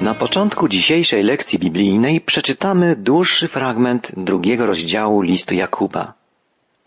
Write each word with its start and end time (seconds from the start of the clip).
Na 0.00 0.14
początku 0.14 0.68
dzisiejszej 0.68 1.22
lekcji 1.22 1.58
biblijnej 1.58 2.20
przeczytamy 2.20 2.96
dłuższy 2.96 3.48
fragment 3.48 4.12
drugiego 4.16 4.66
rozdziału 4.66 5.20
listu 5.20 5.54
Jakuba. 5.54 6.12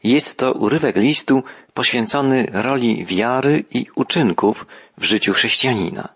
Jest 0.03 0.37
to 0.37 0.53
urywek 0.53 0.95
listu 0.95 1.43
poświęcony 1.73 2.47
roli 2.51 3.05
wiary 3.05 3.63
i 3.71 3.85
uczynków 3.95 4.65
w 4.97 5.03
życiu 5.03 5.33
chrześcijanina. 5.33 6.09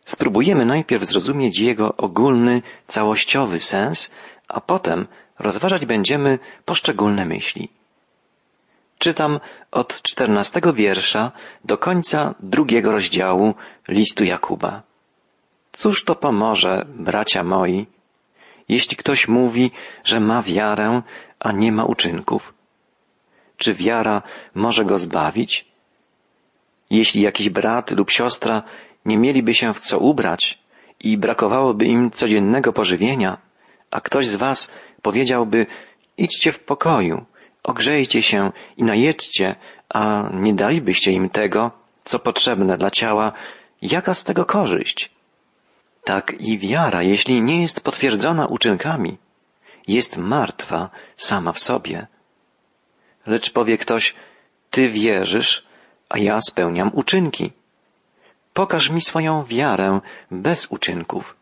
Spróbujemy 0.00 0.64
najpierw 0.64 1.04
zrozumieć 1.04 1.58
jego 1.58 1.96
ogólny, 1.96 2.62
całościowy 2.86 3.60
sens, 3.60 4.10
a 4.48 4.60
potem 4.60 5.06
rozważać 5.38 5.86
będziemy 5.86 6.38
poszczególne 6.64 7.24
myśli. 7.24 7.68
Czytam 8.98 9.40
od 9.70 10.02
czternastego 10.02 10.72
wiersza 10.72 11.32
do 11.64 11.78
końca 11.78 12.34
drugiego 12.40 12.92
rozdziału 12.92 13.54
listu 13.88 14.24
Jakuba. 14.24 14.87
Cóż 15.78 16.04
to 16.04 16.14
pomoże, 16.14 16.86
bracia 16.88 17.42
moi, 17.42 17.86
jeśli 18.68 18.96
ktoś 18.96 19.28
mówi, 19.28 19.70
że 20.04 20.20
ma 20.20 20.42
wiarę, 20.42 21.02
a 21.40 21.52
nie 21.52 21.72
ma 21.72 21.84
uczynków? 21.84 22.54
Czy 23.56 23.74
wiara 23.74 24.22
może 24.54 24.84
go 24.84 24.98
zbawić? 24.98 25.64
Jeśli 26.90 27.22
jakiś 27.22 27.50
brat 27.50 27.90
lub 27.90 28.10
siostra 28.10 28.62
nie 29.04 29.18
mieliby 29.18 29.54
się 29.54 29.74
w 29.74 29.80
co 29.80 29.98
ubrać 29.98 30.58
i 31.00 31.18
brakowałoby 31.18 31.84
im 31.84 32.10
codziennego 32.10 32.72
pożywienia, 32.72 33.38
a 33.90 34.00
ktoś 34.00 34.26
z 34.26 34.36
was 34.36 34.72
powiedziałby, 35.02 35.66
idźcie 36.16 36.52
w 36.52 36.60
pokoju, 36.60 37.24
ogrzejcie 37.62 38.22
się 38.22 38.52
i 38.76 38.82
najedźcie, 38.82 39.56
a 39.88 40.30
nie 40.32 40.54
dalibyście 40.54 41.12
im 41.12 41.30
tego, 41.30 41.70
co 42.04 42.18
potrzebne 42.18 42.78
dla 42.78 42.90
ciała, 42.90 43.32
jaka 43.82 44.14
z 44.14 44.24
tego 44.24 44.44
korzyść? 44.44 45.17
Tak 46.08 46.40
i 46.40 46.58
wiara, 46.58 47.02
jeśli 47.02 47.42
nie 47.42 47.62
jest 47.62 47.80
potwierdzona 47.80 48.46
uczynkami, 48.46 49.18
jest 49.88 50.16
martwa 50.16 50.90
sama 51.16 51.52
w 51.52 51.58
sobie. 51.58 52.06
Lecz 53.26 53.50
powie 53.50 53.78
ktoś, 53.78 54.14
ty 54.70 54.88
wierzysz, 54.88 55.66
a 56.08 56.18
ja 56.18 56.40
spełniam 56.40 56.90
uczynki. 56.94 57.52
Pokaż 58.54 58.90
mi 58.90 59.00
swoją 59.00 59.44
wiarę 59.44 60.00
bez 60.30 60.66
uczynków, 60.66 61.36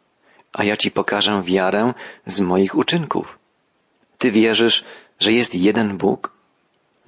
a 0.53 0.65
ja 0.65 0.77
ci 0.77 0.91
pokażę 0.91 1.43
wiarę 1.43 1.95
z 2.27 2.41
moich 2.41 2.75
uczynków. 2.75 3.39
Ty 4.19 4.31
wierzysz, 4.31 4.85
że 5.21 5.33
jest 5.33 5.55
jeden 5.55 5.97
Bóg? 5.97 6.33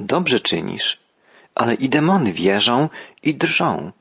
Dobrze 0.00 0.41
czynisz, 0.41 0.98
ale 1.54 1.75
i 1.75 1.88
demony 1.88 2.32
wierzą 2.32 2.88
i 3.22 3.34
drżą. 3.34 3.92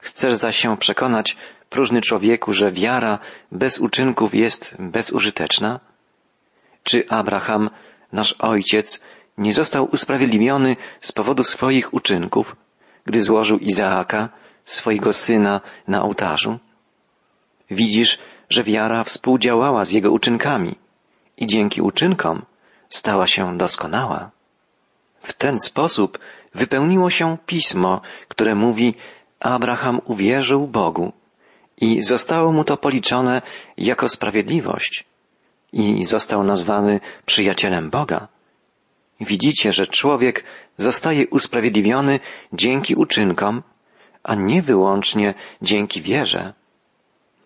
Chcesz 0.00 0.36
zaś 0.36 0.56
się 0.56 0.76
przekonać, 0.76 1.36
próżny 1.70 2.00
człowieku, 2.00 2.52
że 2.52 2.72
wiara 2.72 3.18
bez 3.52 3.78
uczynków 3.78 4.34
jest 4.34 4.76
bezużyteczna? 4.78 5.80
Czy 6.82 7.08
Abraham, 7.08 7.70
nasz 8.12 8.32
ojciec, 8.32 9.02
nie 9.38 9.54
został 9.54 9.88
usprawiedliwiony 9.92 10.76
z 11.00 11.12
powodu 11.12 11.42
swoich 11.42 11.94
uczynków, 11.94 12.56
gdy 13.04 13.22
złożył 13.22 13.58
Izaaka, 13.58 14.28
swojego 14.64 15.12
syna, 15.12 15.60
na 15.88 16.02
ołtarzu? 16.02 16.58
Widzisz, 17.70 18.18
że 18.50 18.64
wiara 18.64 19.04
współdziałała 19.04 19.84
z 19.84 19.90
jego 19.90 20.10
uczynkami 20.10 20.78
i 21.36 21.46
dzięki 21.46 21.80
uczynkom 21.80 22.44
stała 22.88 23.26
się 23.26 23.58
doskonała. 23.58 24.30
W 25.22 25.32
ten 25.32 25.58
sposób 25.58 26.18
wypełniło 26.54 27.10
się 27.10 27.36
pismo, 27.46 28.00
które 28.28 28.54
mówi, 28.54 28.94
Abraham 29.40 30.00
uwierzył 30.04 30.66
Bogu 30.66 31.12
i 31.80 32.02
zostało 32.02 32.52
mu 32.52 32.64
to 32.64 32.76
policzone 32.76 33.42
jako 33.76 34.08
sprawiedliwość 34.08 35.04
i 35.72 36.04
został 36.04 36.44
nazwany 36.44 37.00
przyjacielem 37.26 37.90
Boga. 37.90 38.28
Widzicie, 39.20 39.72
że 39.72 39.86
człowiek 39.86 40.44
zostaje 40.76 41.26
usprawiedliwiony 41.28 42.20
dzięki 42.52 42.94
uczynkom, 42.94 43.62
a 44.22 44.34
nie 44.34 44.62
wyłącznie 44.62 45.34
dzięki 45.62 46.02
wierze. 46.02 46.52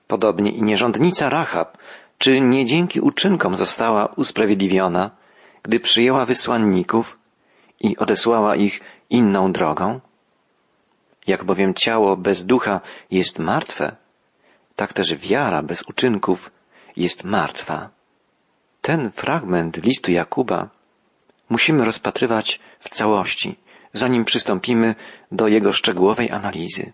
Podobnie 0.09 0.51
i 0.51 0.63
nierządnica 0.63 1.31
Rahab, 1.31 1.79
czy 2.19 2.41
nie 2.41 2.65
dzięki 2.67 3.01
uczynkom 3.01 3.55
została 3.55 4.07
usprawiedliwiona, 4.07 5.11
gdy 5.63 5.81
przyjęła 5.81 6.27
wysłanników 6.27 7.19
i 7.81 7.97
odesłała 7.97 8.57
ich 8.57 8.81
inną 9.11 9.53
drogą? 9.53 10.01
Jak 11.27 11.45
bowiem 11.45 11.75
ciało 11.75 12.17
bez 12.17 12.47
ducha 12.47 12.81
jest 13.11 13.39
martwe, 13.39 13.97
tak 14.81 14.93
też 14.93 15.15
wiara 15.15 15.63
bez 15.63 15.83
uczynków 15.83 16.51
jest 16.97 17.25
martwa. 17.25 17.91
Ten 18.81 19.11
fragment 19.11 19.85
listu 19.85 20.13
Jakuba 20.13 20.69
musimy 21.51 21.85
rozpatrywać 21.85 22.61
w 22.79 22.89
całości, 22.89 23.57
zanim 23.93 24.25
przystąpimy 24.25 24.95
do 25.33 25.49
jego 25.49 25.73
szczegółowej 25.73 26.31
analizy. 26.31 26.93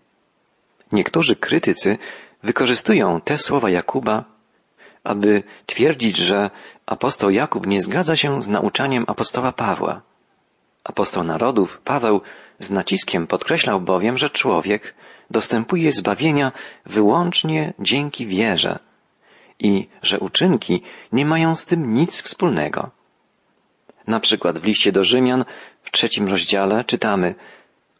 Niektórzy 0.91 1.35
krytycy 1.35 1.97
wykorzystują 2.43 3.21
te 3.21 3.37
słowa 3.37 3.69
Jakuba, 3.69 4.23
aby 5.03 5.43
twierdzić, 5.65 6.17
że 6.17 6.49
apostoł 6.85 7.29
Jakub 7.29 7.67
nie 7.67 7.81
zgadza 7.81 8.15
się 8.15 8.43
z 8.43 8.49
nauczaniem 8.49 9.03
apostoła 9.07 9.51
Pawła. 9.51 10.01
Apostoł 10.87 11.23
narodów 11.23 11.81
Paweł 11.83 12.21
z 12.59 12.71
naciskiem 12.71 13.27
podkreślał 13.27 13.81
bowiem, 13.81 14.17
że 14.17 14.29
człowiek 14.29 14.95
dostępuje 15.29 15.91
zbawienia 15.91 16.51
wyłącznie 16.85 17.73
dzięki 17.79 18.27
wierze 18.27 18.79
i 19.59 19.87
że 20.01 20.19
uczynki 20.19 20.81
nie 21.11 21.25
mają 21.25 21.55
z 21.55 21.65
tym 21.65 21.93
nic 21.93 22.21
wspólnego. 22.21 22.89
Na 24.07 24.19
przykład 24.19 24.59
w 24.59 24.63
liście 24.63 24.91
do 24.91 25.03
Rzymian 25.03 25.45
w 25.83 25.91
trzecim 25.91 26.27
rozdziale 26.27 26.83
czytamy 26.83 27.35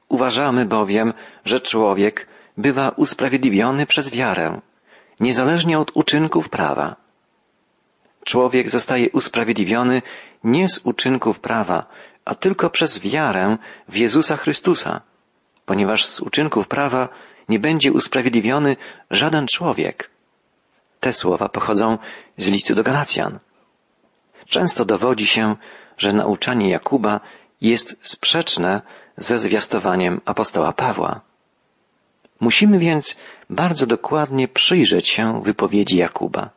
Uważamy 0.09 0.65
bowiem, 0.65 1.13
że 1.45 1.59
człowiek 1.59 2.27
bywa 2.57 2.89
usprawiedliwiony 2.89 3.85
przez 3.85 4.09
wiarę, 4.09 4.61
niezależnie 5.19 5.79
od 5.79 5.91
uczynków 5.93 6.49
prawa. 6.49 6.95
Człowiek 8.25 8.69
zostaje 8.69 9.09
usprawiedliwiony 9.09 10.01
nie 10.43 10.69
z 10.69 10.79
uczynków 10.83 11.39
prawa, 11.39 11.85
a 12.27 12.35
tylko 12.35 12.69
przez 12.69 12.99
wiarę 12.99 13.57
w 13.87 13.95
Jezusa 13.97 14.37
Chrystusa, 14.37 15.01
ponieważ 15.65 16.05
z 16.05 16.19
uczynków 16.19 16.67
prawa 16.67 17.09
nie 17.49 17.59
będzie 17.59 17.91
usprawiedliwiony 17.91 18.75
żaden 19.11 19.47
człowiek. 19.47 20.09
Te 20.99 21.13
słowa 21.13 21.49
pochodzą 21.49 21.97
z 22.37 22.47
listu 22.47 22.75
do 22.75 22.83
Galacjan. 22.83 23.39
Często 24.45 24.85
dowodzi 24.85 25.27
się, 25.27 25.55
że 25.97 26.13
nauczanie 26.13 26.69
Jakuba 26.69 27.19
jest 27.61 27.97
sprzeczne 28.01 28.81
ze 29.17 29.39
zwiastowaniem 29.39 30.21
apostoła 30.25 30.73
Pawła. 30.73 31.21
Musimy 32.39 32.79
więc 32.79 33.17
bardzo 33.49 33.85
dokładnie 33.87 34.47
przyjrzeć 34.47 35.09
się 35.09 35.41
wypowiedzi 35.43 35.97
Jakuba. 35.97 36.49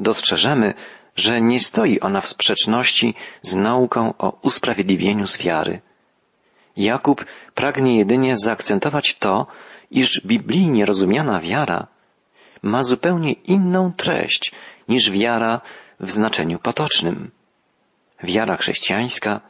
Dostrzeżemy, 0.00 0.74
że 1.16 1.40
nie 1.40 1.60
stoi 1.60 2.00
ona 2.00 2.20
w 2.20 2.28
sprzeczności 2.28 3.14
z 3.42 3.56
nauką 3.56 4.14
o 4.18 4.38
usprawiedliwieniu 4.42 5.26
z 5.26 5.38
wiary. 5.38 5.80
Jakub 6.76 7.24
pragnie 7.54 7.98
jedynie 7.98 8.36
zaakcentować 8.36 9.14
to, 9.14 9.46
iż 9.90 10.20
biblijnie 10.26 10.86
rozumiana 10.86 11.40
wiara 11.40 11.86
ma 12.62 12.82
zupełnie 12.82 13.32
inną 13.32 13.92
treść 13.92 14.52
niż 14.88 15.10
wiara 15.10 15.60
w 16.00 16.10
znaczeniu 16.10 16.58
potocznym. 16.58 17.30
Wiara 18.22 18.56
chrześcijańska 18.56 19.40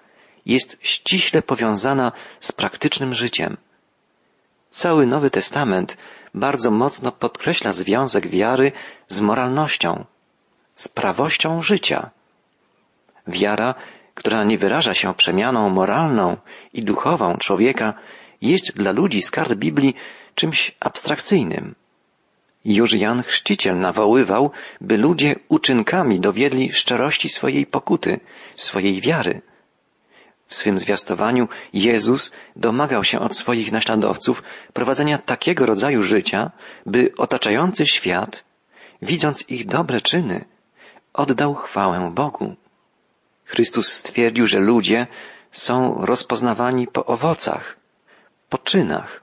jest 0.47 0.79
ściśle 0.83 1.43
powiązana 1.43 2.13
z 2.41 2.53
praktycznym 2.53 3.15
życiem. 3.15 3.57
Cały 4.71 5.07
Nowy 5.07 5.31
Testament 5.31 5.99
bardzo 6.35 6.71
mocno 6.71 7.13
podkreśla 7.13 7.73
związek 7.73 8.29
wiary 8.29 8.73
z 9.09 9.21
moralnością, 9.21 10.05
z 10.77 10.89
prawością 10.89 11.61
życia. 11.61 12.11
Wiara, 13.27 13.75
która 14.15 14.45
nie 14.45 14.59
wyraża 14.59 14.95
się 14.95 15.15
przemianą 15.15 15.71
moralną 15.71 16.37
i 16.73 16.83
duchową 16.83 17.37
człowieka, 17.37 17.95
jest 18.43 18.77
dla 18.77 18.93
ludzi 18.93 19.23
z 19.23 19.31
kart 19.31 19.55
Biblii 19.55 19.95
czymś 20.35 20.75
abstrakcyjnym. 20.81 21.75
Już 22.65 22.93
Jan 22.93 23.23
Chrzciciel 23.23 23.79
nawoływał, 23.79 24.51
by 24.81 24.99
ludzie 24.99 25.37
uczynkami 25.49 26.21
dowiedli 26.21 26.73
szczerości 26.73 27.29
swojej 27.29 27.67
pokuty, 27.67 28.21
swojej 28.57 29.01
wiary. 29.01 29.43
W 30.47 30.55
swym 30.55 30.79
zwiastowaniu 30.79 31.49
Jezus 31.73 32.33
domagał 32.57 33.05
się 33.05 33.19
od 33.19 33.37
swoich 33.37 33.73
naśladowców 33.73 34.43
prowadzenia 34.73 35.19
takiego 35.19 35.67
rodzaju 35.67 36.03
życia, 36.03 36.51
by 36.87 37.13
otaczający 37.19 37.87
świat, 37.87 38.45
widząc 39.03 39.51
ich 39.51 39.67
dobre 39.67 40.01
czyny, 40.01 40.45
oddał 41.17 41.55
chwałę 41.55 42.11
Bogu. 42.15 42.55
Chrystus 43.45 43.93
stwierdził, 43.93 44.47
że 44.47 44.59
ludzie 44.59 45.07
są 45.53 45.95
rozpoznawani 46.07 46.87
po 46.87 47.05
owocach, 47.07 47.77
po 48.49 48.59
czynach, 48.59 49.21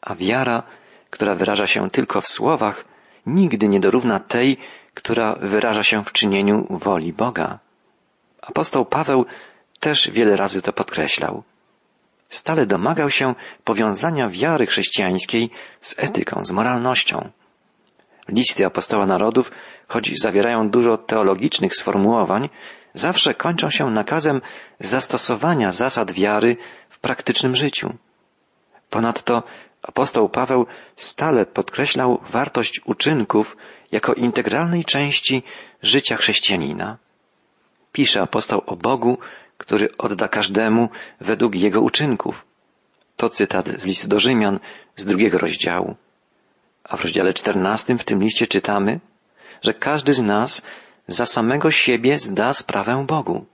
a 0.00 0.14
wiara, 0.14 0.62
która 1.10 1.34
wyraża 1.34 1.66
się 1.66 1.90
tylko 1.90 2.20
w 2.20 2.28
słowach, 2.28 2.84
nigdy 3.26 3.68
nie 3.68 3.80
dorówna 3.80 4.20
tej, 4.20 4.56
która 4.94 5.36
wyraża 5.40 5.82
się 5.82 6.04
w 6.04 6.12
czynieniu 6.12 6.66
woli 6.70 7.12
Boga. 7.12 7.58
Apostoł 8.42 8.84
Paweł 8.84 9.24
też 9.80 10.10
wiele 10.10 10.36
razy 10.36 10.62
to 10.62 10.72
podkreślał. 10.72 11.42
Stale 12.28 12.66
domagał 12.66 13.10
się 13.10 13.34
powiązania 13.64 14.28
wiary 14.28 14.66
chrześcijańskiej 14.66 15.50
z 15.80 15.94
etyką, 15.98 16.44
z 16.44 16.50
moralnością. 16.50 17.30
Listy 18.30 18.66
apostoła 18.66 19.06
narodów, 19.06 19.52
choć 19.88 20.12
zawierają 20.22 20.70
dużo 20.70 20.98
teologicznych 20.98 21.76
sformułowań, 21.76 22.48
zawsze 22.94 23.34
kończą 23.34 23.70
się 23.70 23.90
nakazem 23.90 24.40
zastosowania 24.80 25.72
zasad 25.72 26.12
wiary 26.12 26.56
w 26.88 26.98
praktycznym 26.98 27.56
życiu. 27.56 27.94
Ponadto 28.90 29.42
apostoł 29.82 30.28
Paweł 30.28 30.66
stale 30.96 31.46
podkreślał 31.46 32.20
wartość 32.30 32.80
uczynków 32.84 33.56
jako 33.92 34.14
integralnej 34.14 34.84
części 34.84 35.42
życia 35.82 36.16
chrześcijanina. 36.16 36.96
Pisze 37.92 38.22
apostoł 38.22 38.62
o 38.66 38.76
Bogu, 38.76 39.18
który 39.58 39.88
odda 39.98 40.28
każdemu 40.28 40.88
według 41.20 41.54
jego 41.54 41.80
uczynków. 41.80 42.44
To 43.16 43.28
cytat 43.28 43.68
z 43.68 43.86
listu 43.86 44.08
do 44.08 44.20
Rzymian 44.20 44.60
z 44.96 45.04
drugiego 45.04 45.38
rozdziału. 45.38 45.96
A 46.90 46.96
w 46.96 47.02
rozdziale 47.02 47.32
czternastym 47.32 47.98
w 47.98 48.04
tym 48.04 48.22
liście 48.22 48.46
czytamy, 48.46 49.00
że 49.62 49.74
każdy 49.74 50.14
z 50.14 50.22
nas 50.22 50.62
za 51.08 51.26
samego 51.26 51.70
siebie 51.70 52.18
zda 52.18 52.52
sprawę 52.52 53.04
Bogu. 53.06 53.46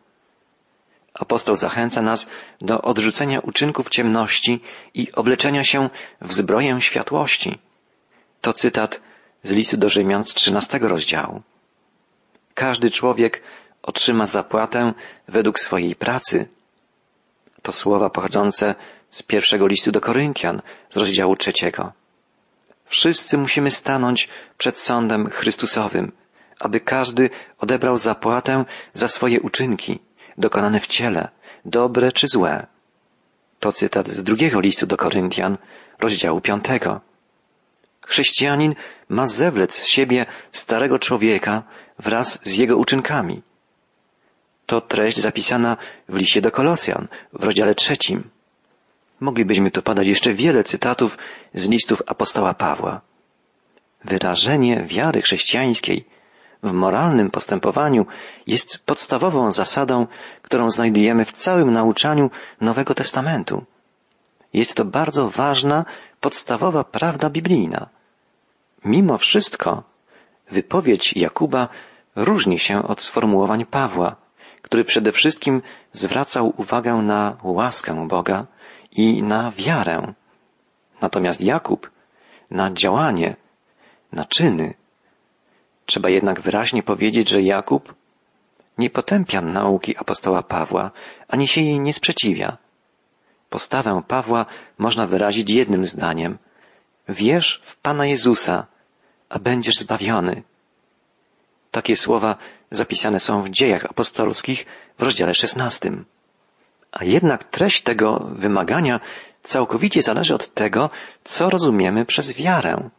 Apostoł 1.14 1.56
zachęca 1.56 2.02
nas 2.02 2.30
do 2.60 2.82
odrzucenia 2.82 3.40
uczynków 3.40 3.88
ciemności 3.88 4.60
i 4.94 5.12
obleczenia 5.12 5.64
się 5.64 5.90
w 6.20 6.32
zbroję 6.32 6.80
światłości. 6.80 7.58
To 8.40 8.52
cytat 8.52 9.00
z 9.42 9.50
listu 9.50 9.76
do 9.76 9.88
Rzymian 9.88 10.24
z 10.24 10.34
trzynastego 10.34 10.88
rozdziału. 10.88 11.42
Każdy 12.54 12.90
człowiek 12.90 13.42
otrzyma 13.82 14.26
zapłatę 14.26 14.92
według 15.28 15.60
swojej 15.60 15.94
pracy. 15.94 16.48
To 17.62 17.72
słowa 17.72 18.10
pochodzące 18.10 18.74
z 19.10 19.22
pierwszego 19.22 19.66
listu 19.66 19.92
do 19.92 20.00
Koryntian 20.00 20.62
z 20.90 20.96
rozdziału 20.96 21.36
trzeciego. 21.36 21.92
Wszyscy 22.86 23.38
musimy 23.38 23.70
stanąć 23.70 24.28
przed 24.58 24.76
sądem 24.76 25.30
Chrystusowym, 25.30 26.12
aby 26.60 26.80
każdy 26.80 27.30
odebrał 27.58 27.96
zapłatę 27.98 28.64
za 28.94 29.08
swoje 29.08 29.40
uczynki, 29.40 29.98
dokonane 30.38 30.80
w 30.80 30.86
ciele, 30.86 31.28
dobre 31.64 32.12
czy 32.12 32.28
złe. 32.28 32.66
To 33.60 33.72
cytat 33.72 34.08
z 34.08 34.24
drugiego 34.24 34.60
listu 34.60 34.86
do 34.86 34.96
Koryntian, 34.96 35.58
rozdziału 35.98 36.40
piątego. 36.40 37.00
Chrześcijanin 38.06 38.74
ma 39.08 39.26
zewlec 39.26 39.74
z 39.74 39.86
siebie 39.86 40.26
starego 40.52 40.98
człowieka 40.98 41.62
wraz 41.98 42.40
z 42.44 42.56
jego 42.56 42.76
uczynkami. 42.76 43.42
To 44.66 44.80
treść 44.80 45.18
zapisana 45.18 45.76
w 46.08 46.16
liście 46.16 46.40
do 46.40 46.50
Kolosjan 46.50 47.08
w 47.32 47.44
rozdziale 47.44 47.74
trzecim. 47.74 48.30
Moglibyśmy 49.20 49.70
tu 49.70 49.82
podać 49.82 50.06
jeszcze 50.06 50.34
wiele 50.34 50.64
cytatów 50.64 51.18
z 51.54 51.68
listów 51.68 52.02
apostoła 52.06 52.54
Pawła. 52.54 53.00
Wyrażenie 54.04 54.82
wiary 54.84 55.22
chrześcijańskiej 55.22 56.04
w 56.62 56.72
moralnym 56.72 57.30
postępowaniu 57.30 58.06
jest 58.46 58.78
podstawową 58.78 59.52
zasadą, 59.52 60.06
którą 60.42 60.70
znajdujemy 60.70 61.24
w 61.24 61.32
całym 61.32 61.72
nauczaniu 61.72 62.30
Nowego 62.60 62.94
Testamentu. 62.94 63.64
Jest 64.52 64.74
to 64.74 64.84
bardzo 64.84 65.30
ważna, 65.30 65.84
podstawowa 66.20 66.84
prawda 66.84 67.30
biblijna. 67.30 67.88
Mimo 68.84 69.18
wszystko, 69.18 69.82
wypowiedź 70.50 71.16
Jakuba 71.16 71.68
różni 72.16 72.58
się 72.58 72.82
od 72.82 73.02
sformułowań 73.02 73.64
Pawła, 73.64 74.16
który 74.62 74.84
przede 74.84 75.12
wszystkim 75.12 75.62
zwracał 75.92 76.54
uwagę 76.56 76.94
na 76.94 77.36
łaskę 77.42 78.08
Boga 78.08 78.46
i 78.96 79.22
na 79.22 79.50
wiarę. 79.50 80.12
Natomiast 81.00 81.40
Jakub 81.40 81.90
na 82.50 82.70
działanie, 82.70 83.36
na 84.12 84.24
czyny. 84.24 84.74
Trzeba 85.86 86.08
jednak 86.08 86.40
wyraźnie 86.40 86.82
powiedzieć, 86.82 87.28
że 87.28 87.42
Jakub 87.42 87.94
nie 88.78 88.90
potępia 88.90 89.40
nauki 89.40 89.96
apostoła 89.96 90.42
Pawła, 90.42 90.90
ani 91.28 91.48
się 91.48 91.60
jej 91.60 91.80
nie 91.80 91.92
sprzeciwia. 91.92 92.56
Postawę 93.50 94.02
Pawła 94.08 94.46
można 94.78 95.06
wyrazić 95.06 95.50
jednym 95.50 95.84
zdaniem. 95.84 96.38
Wierz 97.08 97.60
w 97.64 97.76
Pana 97.76 98.06
Jezusa, 98.06 98.66
a 99.28 99.38
będziesz 99.38 99.74
zbawiony. 99.74 100.42
Takie 101.70 101.96
słowa 101.96 102.36
zapisane 102.70 103.20
są 103.20 103.42
w 103.42 103.50
dziejach 103.50 103.84
apostolskich 103.84 104.66
w 104.98 105.02
rozdziale 105.02 105.34
szesnastym. 105.34 106.04
A 106.98 107.04
jednak 107.04 107.44
treść 107.44 107.82
tego 107.82 108.26
wymagania 108.32 109.00
całkowicie 109.42 110.02
zależy 110.02 110.34
od 110.34 110.54
tego, 110.54 110.90
co 111.24 111.50
rozumiemy 111.50 112.04
przez 112.04 112.32
wiarę. 112.32 112.90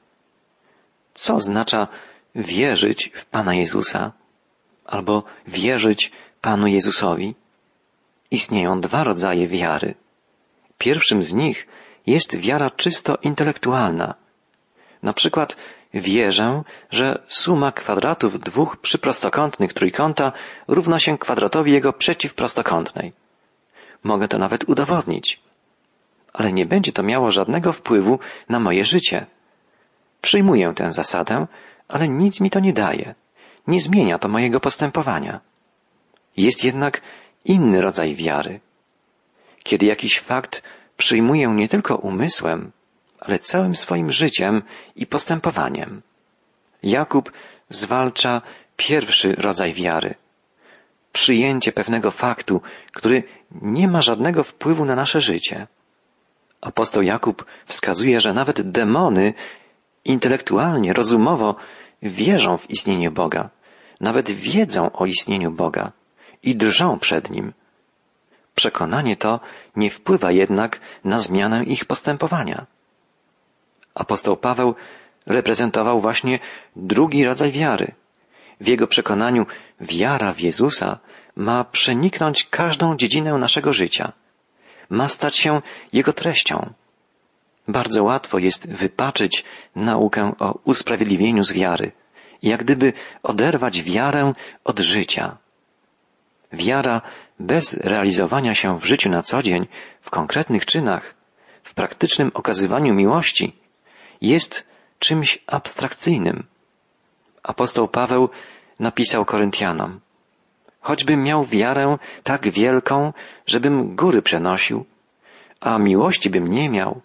Co 1.14 1.36
oznacza 1.36 1.88
wierzyć 2.36 3.12
w 3.14 3.26
Pana 3.26 3.56
Jezusa 3.56 4.12
albo 4.86 5.24
wierzyć 5.48 6.12
Panu 6.42 6.68
Jezusowi? 6.68 7.36
Istnieją 8.32 8.82
dwa 8.82 9.04
rodzaje 9.04 9.48
wiary. 9.48 9.96
Pierwszym 10.78 11.24
z 11.24 11.34
nich 11.34 11.68
jest 12.08 12.38
wiara 12.38 12.70
czysto 12.70 13.18
intelektualna. 13.22 14.14
Na 15.04 15.14
przykład 15.14 15.58
wierzę, 15.94 16.64
że 16.90 17.24
suma 17.28 17.72
kwadratów 17.72 18.40
dwóch 18.40 18.78
przyprostokątnych 18.78 19.74
trójkąta 19.74 20.32
równa 20.68 21.00
się 21.00 21.18
kwadratowi 21.18 21.72
jego 21.72 21.94
przeciwprostokątnej. 21.94 23.14
Mogę 24.08 24.28
to 24.28 24.38
nawet 24.38 24.70
udowodnić. 24.70 25.28
Ale 26.34 26.54
nie 26.54 26.66
będzie 26.66 26.92
to 26.92 27.04
miało 27.04 27.32
żadnego 27.32 27.74
wpływu 27.74 28.20
na 28.50 28.60
moje 28.60 28.84
życie. 28.84 29.26
Przyjmuję 30.22 30.74
tę 30.76 30.94
zasadę, 30.94 31.48
ale 31.88 32.10
nic 32.10 32.42
mi 32.42 32.50
to 32.50 32.60
nie 32.60 32.74
daje. 32.74 33.16
Nie 33.68 33.80
zmienia 33.82 34.20
to 34.20 34.28
mojego 34.30 34.60
postępowania. 34.60 35.42
Jest 36.38 36.64
jednak 36.64 37.02
inny 37.46 37.82
rodzaj 37.82 38.16
wiary. 38.16 38.60
Kiedy 39.64 39.86
jakiś 39.86 40.20
fakt 40.20 40.64
przyjmuję 40.98 41.48
nie 41.48 41.68
tylko 41.68 41.96
umysłem, 41.96 42.72
ale 43.20 43.40
całym 43.40 43.76
swoim 43.76 44.12
życiem 44.12 44.62
i 44.96 45.06
postępowaniem. 45.06 46.02
Jakub 46.84 47.32
zwalcza 47.70 48.42
pierwszy 48.78 49.36
rodzaj 49.36 49.74
wiary. 49.74 50.16
Przyjęcie 51.18 51.72
pewnego 51.72 52.12
faktu, 52.12 52.62
który 52.94 53.24
nie 53.62 53.88
ma 53.88 54.02
żadnego 54.02 54.44
wpływu 54.44 54.86
na 54.86 54.96
nasze 54.96 55.20
życie. 55.22 55.68
Apostoł 56.62 57.04
Jakub 57.04 57.46
wskazuje, 57.66 58.22
że 58.22 58.34
nawet 58.34 58.72
demony 58.72 59.34
intelektualnie, 60.06 60.94
rozumowo 60.94 61.56
wierzą 62.02 62.58
w 62.58 62.70
istnienie 62.70 63.12
Boga, 63.12 63.50
nawet 64.02 64.32
wiedzą 64.32 64.92
o 64.92 65.06
istnieniu 65.06 65.52
Boga 65.52 65.92
i 66.44 66.56
drżą 66.56 67.00
przed 67.00 67.30
Nim. 67.30 67.54
Przekonanie 68.56 69.16
to 69.18 69.40
nie 69.76 69.90
wpływa 69.90 70.32
jednak 70.32 70.80
na 71.04 71.20
zmianę 71.20 71.64
ich 71.64 71.86
postępowania. 71.86 72.66
Apostoł 73.96 74.38
Paweł 74.38 74.76
reprezentował 75.26 76.00
właśnie 76.00 76.40
drugi 76.76 77.26
rodzaj 77.26 77.52
wiary. 77.52 77.92
W 78.62 78.68
jego 78.68 78.88
przekonaniu 78.88 79.46
wiara 79.82 80.34
w 80.34 80.40
Jezusa 80.40 81.00
ma 81.36 81.64
przeniknąć 81.64 82.44
każdą 82.44 82.98
dziedzinę 82.98 83.34
naszego 83.34 83.74
życia. 83.74 84.14
Ma 84.90 85.08
stać 85.08 85.36
się 85.36 85.62
jego 85.94 86.14
treścią. 86.14 86.74
Bardzo 87.68 88.04
łatwo 88.04 88.38
jest 88.38 88.72
wypaczyć 88.74 89.44
naukę 89.76 90.34
o 90.40 90.60
usprawiedliwieniu 90.64 91.44
z 91.44 91.54
wiary, 91.54 91.92
jak 92.44 92.64
gdyby 92.64 92.94
oderwać 93.24 93.84
wiarę 93.84 94.34
od 94.64 94.80
życia. 94.80 95.38
Wiara 96.54 97.02
bez 97.40 97.74
realizowania 97.74 98.56
się 98.56 98.78
w 98.80 98.86
życiu 98.86 99.10
na 99.10 99.22
co 99.22 99.42
dzień, 99.42 99.68
w 100.02 100.10
konkretnych 100.10 100.66
czynach, 100.66 101.14
w 101.64 101.74
praktycznym 101.74 102.32
okazywaniu 102.34 102.94
miłości, 102.94 103.56
jest 104.22 104.68
czymś 105.00 105.40
abstrakcyjnym. 105.48 106.48
Apostoł 107.48 107.88
Paweł 107.88 108.30
napisał 108.80 109.26
Koryntianom, 109.26 110.00
choćbym 110.82 111.24
miał 111.24 111.44
wiarę 111.44 111.98
tak 112.24 112.50
wielką, 112.50 113.14
żebym 113.46 113.96
góry 113.96 114.22
przenosił, 114.22 114.86
a 115.62 115.80
miłości 115.80 116.30
bym 116.30 116.48
nie 116.48 116.70
miał, 116.70 117.02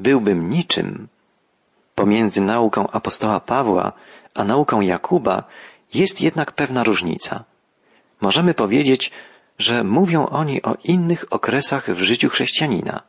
byłbym 0.00 0.50
niczym. 0.50 1.08
Pomiędzy 1.94 2.40
nauką 2.40 2.90
apostoła 2.90 3.40
Pawła 3.40 3.92
a 4.38 4.44
nauką 4.44 4.80
Jakuba 4.80 5.44
jest 5.94 6.20
jednak 6.20 6.52
pewna 6.52 6.84
różnica. 6.84 7.44
Możemy 8.20 8.54
powiedzieć, 8.54 9.10
że 9.58 9.84
mówią 9.84 10.26
oni 10.26 10.62
o 10.62 10.76
innych 10.84 11.24
okresach 11.30 11.90
w 11.90 11.98
życiu 11.98 12.28
chrześcijanina. 12.28 13.02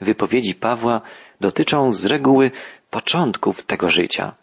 Wypowiedzi 0.00 0.54
Pawła 0.54 1.00
dotyczą 1.40 1.92
z 1.92 2.04
reguły 2.04 2.50
początków 2.90 3.64
tego 3.66 3.88
życia. 3.88 4.34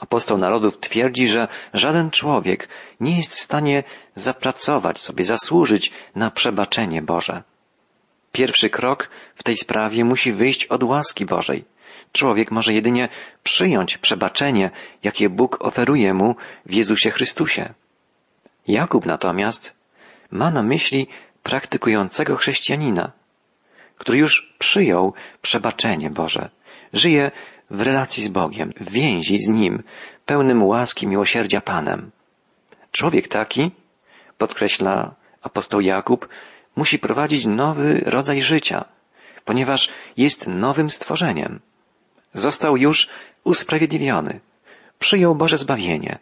Apostoł 0.00 0.38
narodów 0.38 0.80
twierdzi, 0.80 1.28
że 1.28 1.48
żaden 1.74 2.10
człowiek 2.10 2.68
nie 3.00 3.16
jest 3.16 3.34
w 3.34 3.40
stanie 3.40 3.84
zapracować 4.16 4.98
sobie, 4.98 5.24
zasłużyć 5.24 5.92
na 6.14 6.30
przebaczenie 6.30 7.02
Boże. 7.02 7.42
Pierwszy 8.32 8.70
krok 8.70 9.10
w 9.34 9.42
tej 9.42 9.56
sprawie 9.56 10.04
musi 10.04 10.32
wyjść 10.32 10.64
od 10.64 10.82
łaski 10.82 11.26
Bożej. 11.26 11.64
Człowiek 12.12 12.50
może 12.50 12.72
jedynie 12.74 13.08
przyjąć 13.42 13.98
przebaczenie, 13.98 14.70
jakie 15.02 15.28
Bóg 15.28 15.56
oferuje 15.60 16.14
mu 16.14 16.36
w 16.66 16.74
Jezusie 16.74 17.10
Chrystusie. 17.10 17.74
Jakub 18.68 19.06
natomiast 19.06 19.76
ma 20.30 20.50
na 20.50 20.62
myśli 20.62 21.06
praktykującego 21.42 22.36
chrześcijanina, 22.36 23.12
który 23.98 24.18
już 24.18 24.54
przyjął 24.58 25.14
przebaczenie 25.42 26.10
Boże, 26.10 26.50
żyje 26.92 27.30
w 27.70 27.80
relacji 27.80 28.22
z 28.22 28.28
Bogiem, 28.28 28.72
w 28.80 28.90
więzi 28.90 29.40
z 29.40 29.48
Nim, 29.48 29.82
pełnym 30.26 30.62
łaski 30.62 31.06
miłosierdzia 31.06 31.60
Panem. 31.60 32.10
Człowiek 32.92 33.28
taki, 33.28 33.70
podkreśla 34.38 35.14
apostoł 35.42 35.80
Jakub, 35.80 36.28
musi 36.76 36.98
prowadzić 36.98 37.46
nowy 37.46 38.02
rodzaj 38.06 38.42
życia, 38.42 38.84
ponieważ 39.44 39.88
jest 40.16 40.48
nowym 40.48 40.90
stworzeniem. 40.90 41.60
Został 42.32 42.76
już 42.76 43.08
usprawiedliwiony, 43.44 44.40
przyjął 44.98 45.34
Boże 45.34 45.58
zbawienie 45.58 46.18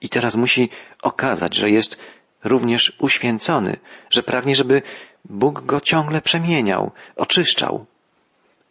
i 0.00 0.08
teraz 0.08 0.36
musi 0.36 0.68
okazać, 1.02 1.54
że 1.54 1.70
jest 1.70 1.98
również 2.44 2.92
uświęcony, 2.98 3.76
że 4.10 4.22
pragnie, 4.22 4.54
żeby 4.54 4.82
Bóg 5.24 5.60
go 5.60 5.80
ciągle 5.80 6.20
przemieniał, 6.20 6.92
oczyszczał. 7.16 7.86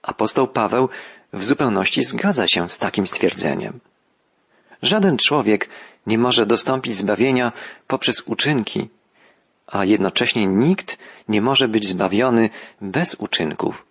Apostoł 0.04 0.48
Paweł 0.48 0.90
w 1.36 1.44
zupełności 1.44 2.04
zgadza 2.04 2.48
się 2.48 2.70
z 2.70 2.80
takim 2.80 3.08
stwierdzeniem. 3.08 3.80
Żaden 4.82 5.18
człowiek 5.18 5.70
nie 6.08 6.18
może 6.18 6.46
dostąpić 6.46 6.94
zbawienia 6.96 7.52
poprzez 7.88 8.22
uczynki, 8.22 8.90
a 9.68 9.86
jednocześnie 9.86 10.48
nikt 10.48 10.98
nie 11.28 11.42
może 11.42 11.68
być 11.68 11.88
zbawiony 11.88 12.50
bez 12.82 13.16
uczynków. 13.16 13.86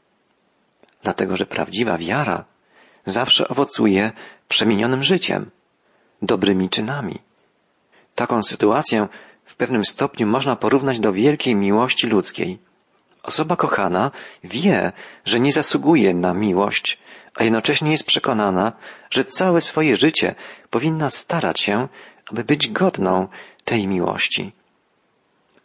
Dlatego, 1.03 1.37
że 1.37 1.47
prawdziwa 1.47 1.99
wiara 1.99 2.45
zawsze 3.07 3.49
owocuje 3.49 4.13
przemienionym 4.49 5.03
życiem, 5.03 5.51
dobrymi 6.23 6.69
czynami. 6.69 7.19
Taką 8.15 8.43
sytuację 8.43 9.09
w 9.45 9.57
pewnym 9.57 9.85
stopniu 9.85 10.27
można 10.27 10.57
porównać 10.57 11.01
do 11.01 11.13
wielkiej 11.13 11.55
miłości 11.55 12.07
ludzkiej. 12.07 12.59
Osoba 13.23 13.57
kochana 13.57 14.11
wie, 14.45 14.93
że 15.25 15.41
nie 15.41 15.53
zasługuje 15.53 16.15
na 16.15 16.35
miłość, 16.35 16.99
a 17.35 17.45
jednocześnie 17.45 17.91
jest 17.91 18.07
przekonana, 18.07 18.73
że 19.11 19.25
całe 19.25 19.61
swoje 19.61 19.97
życie 19.97 20.35
powinna 20.71 21.11
starać 21.11 21.61
się, 21.61 21.89
aby 22.31 22.45
być 22.45 22.71
godną 22.71 23.29
tej 23.65 23.87
miłości. 23.87 24.53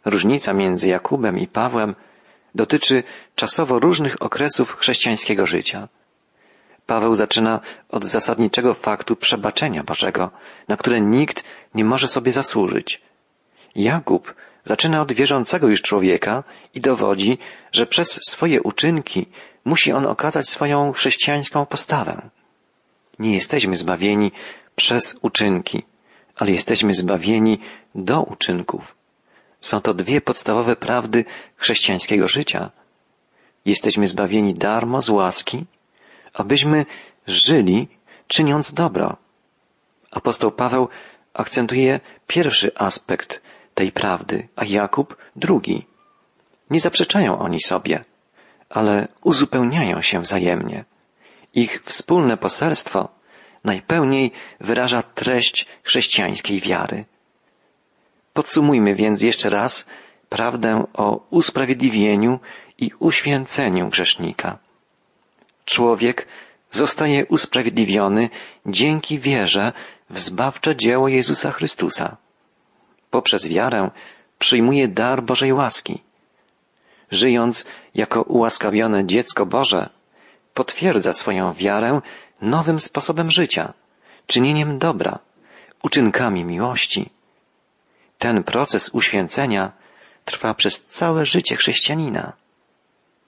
Różnica 0.04 0.52
między 0.52 0.88
Jakubem 0.88 1.38
i 1.38 1.46
Pawłem 1.46 1.94
dotyczy 2.54 3.02
czasowo 3.34 3.78
różnych 3.78 4.22
okresów 4.22 4.76
chrześcijańskiego 4.76 5.46
życia. 5.46 5.88
Paweł 6.86 7.14
zaczyna 7.14 7.60
od 7.88 8.04
zasadniczego 8.04 8.74
faktu 8.74 9.16
przebaczenia 9.16 9.84
Bożego, 9.84 10.30
na 10.68 10.76
które 10.76 11.00
nikt 11.00 11.44
nie 11.74 11.84
może 11.84 12.08
sobie 12.08 12.32
zasłużyć. 12.32 13.02
Jakub 13.74 14.34
zaczyna 14.64 15.00
od 15.00 15.12
wierzącego 15.12 15.68
już 15.68 15.82
człowieka 15.82 16.44
i 16.74 16.80
dowodzi, 16.80 17.38
że 17.72 17.86
przez 17.86 18.20
swoje 18.28 18.62
uczynki 18.62 19.26
musi 19.64 19.92
on 19.92 20.06
okazać 20.06 20.48
swoją 20.48 20.92
chrześcijańską 20.92 21.66
postawę. 21.66 22.30
Nie 23.18 23.34
jesteśmy 23.34 23.76
zbawieni 23.76 24.32
przez 24.76 25.18
uczynki, 25.22 25.82
ale 26.36 26.50
jesteśmy 26.50 26.94
zbawieni 26.94 27.60
do 27.94 28.22
uczynków. 28.22 28.96
Są 29.60 29.80
to 29.80 29.94
dwie 29.94 30.20
podstawowe 30.20 30.76
prawdy 30.76 31.24
chrześcijańskiego 31.56 32.28
życia. 32.28 32.70
Jesteśmy 33.64 34.08
zbawieni 34.08 34.54
darmo 34.54 35.00
z 35.00 35.10
łaski, 35.10 35.66
abyśmy 36.34 36.86
żyli 37.26 37.88
czyniąc 38.28 38.74
dobro. 38.74 39.16
Apostoł 40.10 40.50
Paweł 40.52 40.88
akcentuje 41.34 42.00
pierwszy 42.26 42.72
aspekt 42.74 43.42
tej 43.74 43.92
prawdy, 43.92 44.48
a 44.56 44.64
Jakub 44.64 45.16
drugi. 45.36 45.86
Nie 46.70 46.80
zaprzeczają 46.80 47.38
oni 47.38 47.60
sobie, 47.60 48.04
ale 48.70 49.08
uzupełniają 49.22 50.00
się 50.00 50.20
wzajemnie. 50.20 50.84
Ich 51.54 51.82
wspólne 51.84 52.36
poselstwo 52.36 53.08
najpełniej 53.64 54.32
wyraża 54.60 55.02
treść 55.02 55.66
chrześcijańskiej 55.82 56.60
wiary. 56.60 57.04
Podsumujmy 58.32 58.94
więc 58.94 59.22
jeszcze 59.22 59.50
raz 59.50 59.86
prawdę 60.28 60.84
o 60.94 61.26
usprawiedliwieniu 61.30 62.40
i 62.78 62.90
uświęceniu 62.98 63.88
grzesznika. 63.88 64.58
Człowiek 65.64 66.26
zostaje 66.70 67.26
usprawiedliwiony 67.26 68.28
dzięki 68.66 69.18
wierze 69.18 69.72
w 70.10 70.18
zbawcze 70.20 70.76
dzieło 70.76 71.08
Jezusa 71.08 71.50
Chrystusa. 71.50 72.16
Poprzez 73.10 73.48
wiarę 73.48 73.90
przyjmuje 74.38 74.88
dar 74.88 75.22
Bożej 75.22 75.52
łaski. 75.52 76.02
Żyjąc 77.10 77.64
jako 77.94 78.22
ułaskawione 78.22 79.06
dziecko 79.06 79.46
Boże, 79.46 79.90
potwierdza 80.54 81.12
swoją 81.12 81.52
wiarę 81.52 82.00
nowym 82.42 82.80
sposobem 82.80 83.30
życia, 83.30 83.72
czynieniem 84.26 84.78
dobra, 84.78 85.18
uczynkami 85.82 86.44
miłości. 86.44 87.10
Ten 88.18 88.44
proces 88.44 88.88
uświęcenia 88.88 89.72
trwa 90.24 90.54
przez 90.54 90.84
całe 90.84 91.24
życie 91.24 91.56
chrześcijanina. 91.56 92.32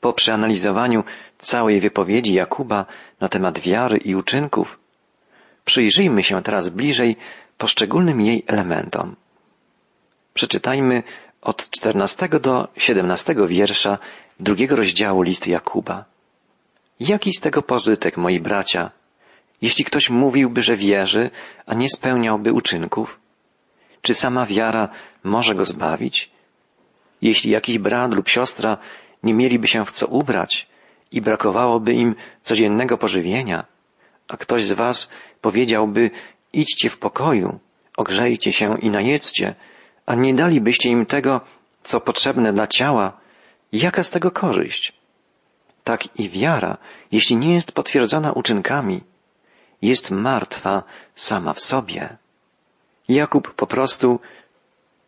Po 0.00 0.12
przeanalizowaniu 0.12 1.04
całej 1.38 1.80
wypowiedzi 1.80 2.34
Jakuba 2.34 2.86
na 3.20 3.28
temat 3.28 3.58
wiary 3.58 3.98
i 3.98 4.14
uczynków, 4.14 4.78
przyjrzyjmy 5.64 6.22
się 6.22 6.42
teraz 6.42 6.68
bliżej 6.68 7.16
poszczególnym 7.58 8.20
jej 8.20 8.44
elementom. 8.46 9.16
Przeczytajmy 10.34 11.02
od 11.42 11.70
14 11.70 12.28
do 12.28 12.68
17 12.76 13.34
wiersza 13.46 13.98
drugiego 14.40 14.76
rozdziału 14.76 15.22
listu 15.22 15.50
Jakuba. 15.50 16.04
Jaki 17.00 17.32
z 17.32 17.40
tego 17.40 17.62
pożytek, 17.62 18.16
moi 18.16 18.40
bracia, 18.40 18.90
jeśli 19.62 19.84
ktoś 19.84 20.10
mówiłby, 20.10 20.62
że 20.62 20.76
wierzy, 20.76 21.30
a 21.66 21.74
nie 21.74 21.88
spełniałby 21.88 22.52
uczynków? 22.52 23.20
Czy 24.02 24.14
sama 24.14 24.46
wiara 24.46 24.88
może 25.24 25.54
go 25.54 25.64
zbawić? 25.64 26.30
Jeśli 27.22 27.50
jakiś 27.50 27.78
brat 27.78 28.14
lub 28.14 28.28
siostra 28.28 28.78
nie 29.22 29.34
mieliby 29.34 29.68
się 29.68 29.84
w 29.84 29.90
co 29.90 30.06
ubrać 30.06 30.66
i 31.12 31.20
brakowałoby 31.20 31.94
im 31.94 32.14
codziennego 32.40 32.98
pożywienia, 32.98 33.64
a 34.28 34.36
ktoś 34.36 34.64
z 34.64 34.72
was 34.72 35.10
powiedziałby, 35.40 36.10
idźcie 36.52 36.90
w 36.90 36.98
pokoju, 36.98 37.58
ogrzejcie 37.96 38.52
się 38.52 38.78
i 38.80 38.90
najedzcie, 38.90 39.54
a 40.06 40.14
nie 40.14 40.34
dalibyście 40.34 40.90
im 40.90 41.06
tego, 41.06 41.40
co 41.82 42.00
potrzebne 42.00 42.52
dla 42.52 42.66
ciała, 42.66 43.20
jaka 43.72 44.02
z 44.04 44.10
tego 44.10 44.30
korzyść? 44.30 44.92
Tak 45.84 46.18
i 46.18 46.28
wiara, 46.28 46.76
jeśli 47.12 47.36
nie 47.36 47.54
jest 47.54 47.72
potwierdzona 47.72 48.32
uczynkami, 48.32 49.00
jest 49.82 50.10
martwa 50.10 50.82
sama 51.14 51.52
w 51.52 51.60
sobie. 51.60 52.16
Jakub 53.08 53.54
po 53.54 53.66
prostu 53.66 54.20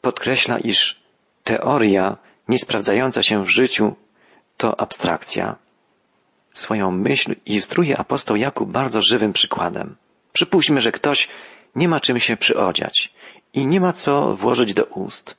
podkreśla, 0.00 0.58
iż 0.58 1.00
teoria 1.44 2.16
niesprawdzająca 2.48 3.22
się 3.22 3.44
w 3.44 3.48
życiu 3.48 3.96
to 4.56 4.80
abstrakcja. 4.80 5.56
Swoją 6.52 6.90
myśl 6.90 7.34
ilustruje 7.46 7.98
apostoł 7.98 8.36
Jakub 8.36 8.70
bardzo 8.70 9.00
żywym 9.02 9.32
przykładem. 9.32 9.96
Przypuśćmy, 10.32 10.80
że 10.80 10.92
ktoś 10.92 11.28
nie 11.76 11.88
ma 11.88 12.00
czym 12.00 12.18
się 12.18 12.36
przyodziać 12.36 13.12
i 13.54 13.66
nie 13.66 13.80
ma 13.80 13.92
co 13.92 14.36
włożyć 14.36 14.74
do 14.74 14.84
ust. 14.84 15.38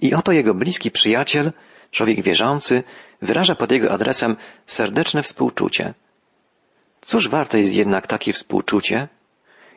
I 0.00 0.14
oto 0.14 0.32
jego 0.32 0.54
bliski 0.54 0.90
przyjaciel, 0.90 1.52
człowiek 1.90 2.22
wierzący, 2.22 2.82
wyraża 3.22 3.54
pod 3.54 3.70
jego 3.72 3.90
adresem 3.90 4.36
serdeczne 4.66 5.22
współczucie. 5.22 5.94
Cóż 7.00 7.28
warte 7.28 7.60
jest 7.60 7.74
jednak 7.74 8.06
takie 8.06 8.32
współczucie, 8.32 9.08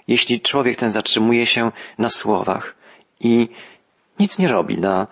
jeśli 0.07 0.41
człowiek 0.41 0.77
ten 0.77 0.91
zatrzymuje 0.91 1.45
się 1.45 1.71
na 1.97 2.09
słowach 2.09 2.75
i 3.19 3.49
nic 4.19 4.39
nie 4.39 4.47
robi 4.47 4.77
dla 4.77 5.07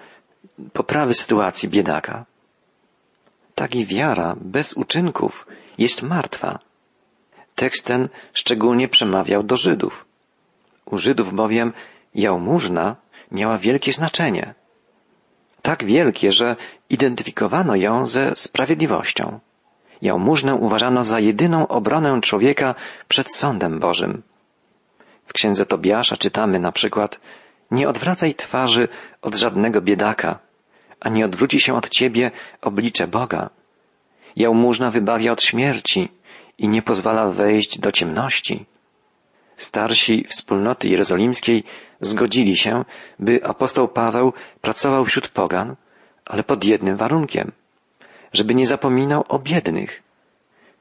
poprawy 0.74 1.14
sytuacji 1.14 1.70
biedaka? 1.70 2.26
Tak 3.56 3.76
i 3.76 3.86
wiara 3.86 4.36
bez 4.42 4.74
uczynków 4.74 5.48
jest 5.78 6.02
martwa. 6.02 6.60
Tekst 7.56 7.86
ten 7.86 8.10
szczególnie 8.34 8.88
przemawiał 8.88 9.44
do 9.44 9.58
Żydów. 9.58 10.06
U 10.86 10.98
Żydów 10.98 11.34
bowiem 11.34 11.74
jałmużna 12.16 12.96
miała 13.32 13.58
wielkie 13.58 13.94
znaczenie. 13.94 14.54
Tak 15.62 15.84
wielkie, 15.84 16.32
że 16.32 16.56
identyfikowano 16.90 17.76
ją 17.76 18.08
ze 18.08 18.32
sprawiedliwością. 18.36 19.40
Jałmużnę 20.02 20.56
uważano 20.56 21.04
za 21.04 21.20
jedyną 21.20 21.68
obronę 21.68 22.22
człowieka 22.22 22.76
przed 23.08 23.36
sądem 23.36 23.80
Bożym. 23.80 24.22
W 25.26 25.34
księdze 25.34 25.66
Tobiasza 25.66 26.18
czytamy 26.18 26.60
na 26.60 26.72
przykład 26.72 27.20
Nie 27.72 27.90
odwracaj 27.90 28.36
twarzy 28.36 28.88
od 29.22 29.36
żadnego 29.36 29.82
biedaka, 29.82 30.40
a 31.00 31.10
nie 31.10 31.26
odwróci 31.26 31.60
się 31.60 31.76
od 31.76 31.90
ciebie 31.90 32.32
oblicze 32.62 33.08
Boga. 33.08 33.50
Jałmużna 34.36 34.92
wybawia 34.92 35.32
od 35.32 35.44
śmierci 35.44 36.12
i 36.58 36.68
nie 36.68 36.82
pozwala 36.82 37.28
wejść 37.28 37.80
do 37.80 37.92
ciemności. 37.92 38.66
Starsi 39.58 40.26
wspólnoty 40.30 40.90
jerozolimskiej 40.90 41.64
zgodzili 42.02 42.58
się, 42.58 42.86
by 43.20 43.44
apostoł 43.44 43.88
Paweł 43.88 44.34
pracował 44.62 45.06
wśród 45.06 45.28
pogan, 45.28 45.76
ale 46.26 46.44
pod 46.44 46.64
jednym 46.64 46.98
warunkiem, 46.98 47.52
żeby 48.34 48.56
nie 48.56 48.66
zapominał 48.66 49.26
o 49.30 49.40
biednych. 49.40 50.04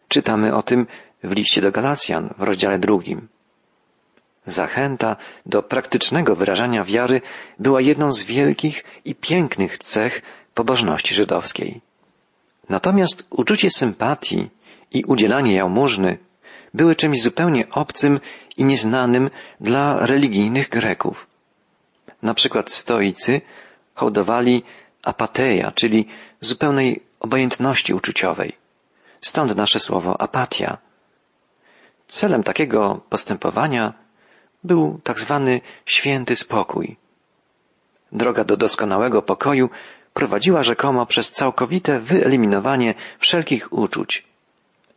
Czytamy 0.09 0.55
o 0.55 0.63
tym 0.63 0.87
w 1.25 1.33
liście 1.33 1.61
do 1.61 1.73
Galacjan 1.73 2.35
w 2.39 2.43
rozdziale 2.43 2.79
drugim. 2.79 3.29
Zachęta 4.47 5.17
do 5.47 5.63
praktycznego 5.63 6.37
wyrażania 6.37 6.85
wiary 6.85 7.21
była 7.59 7.81
jedną 7.81 8.13
z 8.13 8.23
wielkich 8.23 8.85
i 9.05 9.15
pięknych 9.15 9.79
cech 9.79 10.23
pobożności 10.55 11.15
żydowskiej. 11.15 11.81
Natomiast 12.69 13.27
uczucie 13.31 13.71
sympatii 13.71 14.51
i 14.93 15.05
udzielanie 15.05 15.55
jałmużny 15.55 16.19
były 16.75 16.97
czymś 16.97 17.23
zupełnie 17.23 17.71
obcym 17.71 18.21
i 18.57 18.65
nieznanym 18.65 19.31
dla 19.61 20.07
religijnych 20.07 20.69
Greków. 20.69 21.27
Na 22.23 22.35
przykład 22.35 22.71
stoicy 22.73 23.41
hołdowali 23.95 24.63
apateja, 25.03 25.73
czyli 25.73 26.09
zupełnej 26.41 27.03
obojętności 27.21 27.95
uczuciowej. 27.95 28.57
Stąd 29.21 29.57
nasze 29.57 29.81
słowo 29.81 30.21
apatia. 30.21 30.79
Celem 32.09 32.43
takiego 32.43 33.01
postępowania 33.09 33.93
był 34.65 35.01
tak 35.05 35.21
zwany 35.21 35.61
święty 35.87 36.37
spokój. 36.37 36.97
Droga 38.13 38.45
do 38.45 38.57
doskonałego 38.57 39.23
pokoju 39.23 39.71
prowadziła 40.15 40.63
rzekomo 40.63 41.07
przez 41.07 41.31
całkowite 41.31 42.01
wyeliminowanie 42.01 42.95
wszelkich 43.19 43.73
uczuć. 43.73 44.25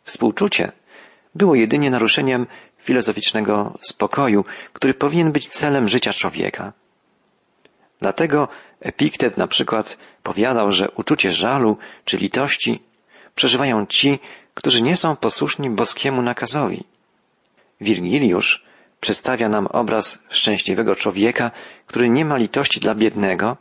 Współczucie 0.04 0.72
było 1.36 1.56
jedynie 1.56 1.92
naruszeniem 1.92 2.48
filozoficznego 2.88 3.78
spokoju, 3.82 4.46
który 4.74 4.94
powinien 4.94 5.32
być 5.32 5.48
celem 5.48 5.90
życia 5.90 6.14
człowieka. 6.14 6.74
Dlatego 8.00 8.48
Epiktet 8.80 9.38
na 9.38 9.48
przykład 9.48 9.98
powiadał, 10.24 10.72
że 10.72 10.92
uczucie 10.92 11.32
żalu 11.32 11.78
czy 12.06 12.18
litości 12.18 12.84
przeżywają 13.36 13.86
ci, 13.86 14.20
którzy 14.54 14.82
nie 14.82 14.98
są 14.98 15.16
posłuszni 15.16 15.70
boskiemu 15.70 16.22
nakazowi. 16.22 16.84
Wirgiliusz 17.82 18.64
przedstawia 19.00 19.50
nam 19.50 19.68
obraz 19.68 20.20
szczęśliwego 20.30 20.96
człowieka, 20.96 21.52
który 21.88 22.10
nie 22.10 22.26
ma 22.26 22.38
litości 22.38 22.80
dla 22.80 22.96
biednego, 22.96 23.58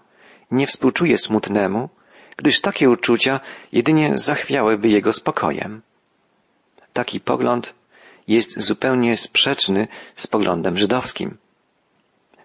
nie 0.50 0.66
współczuje 0.66 1.18
smutnemu, 1.18 1.88
gdyż 2.36 2.60
takie 2.60 2.90
uczucia 2.90 3.40
jedynie 3.72 4.12
zachwiałyby 4.14 4.88
jego 4.88 5.12
spokojem. 5.12 5.82
Taki 6.92 7.20
pogląd 7.20 7.74
jest 8.28 8.60
zupełnie 8.60 9.16
sprzeczny 9.16 9.88
z 10.14 10.26
poglądem 10.26 10.76
żydowskim. 10.76 11.38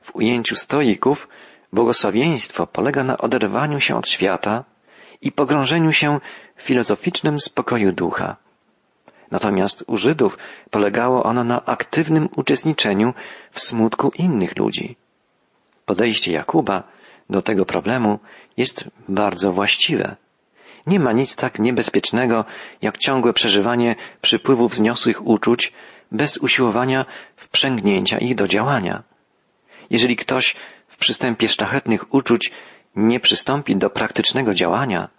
W 0.02 0.16
ujęciu 0.16 0.56
stoików 0.56 1.28
błogosławieństwo 1.74 2.68
polega 2.68 3.04
na 3.04 3.18
oderwaniu 3.18 3.80
się 3.80 3.96
od 3.96 4.10
świata 4.10 4.64
i 5.22 5.32
pogrążeniu 5.32 5.92
się 5.92 6.20
w 6.56 6.62
filozoficznym 6.62 7.40
spokoju 7.40 7.92
ducha. 7.92 8.36
Natomiast 9.32 9.84
u 9.88 9.98
Żydów 9.98 10.38
polegało 10.70 11.24
ono 11.24 11.44
na 11.44 11.66
aktywnym 11.66 12.30
uczestniczeniu 12.36 13.14
w 13.52 13.60
smutku 13.60 14.12
innych 14.16 14.58
ludzi. 14.58 14.96
Podejście 15.86 16.32
Jakuba 16.32 16.84
do 17.30 17.42
tego 17.42 17.66
problemu 17.66 18.20
jest 18.58 18.86
bardzo 19.10 19.52
właściwe. 19.52 20.16
Nie 20.88 21.00
ma 21.00 21.12
nic 21.12 21.36
tak 21.36 21.60
niebezpiecznego, 21.60 22.46
jak 22.82 22.98
ciągłe 22.98 23.34
przeżywanie 23.34 23.96
przypływów 24.22 24.72
wzniosłych 24.72 25.28
uczuć 25.28 25.74
bez 26.12 26.38
usiłowania 26.38 27.06
wprzęgnięcia 27.36 28.18
ich 28.18 28.36
do 28.36 28.48
działania. 28.48 29.04
Jeżeli 29.90 30.16
ktoś 30.16 30.56
w 30.88 30.98
przystępie 30.98 31.50
szlachetnych 31.50 32.14
uczuć 32.14 32.52
nie 32.96 33.20
przystąpi 33.20 33.76
do 33.76 33.90
praktycznego 33.90 34.54
działania, 34.54 35.10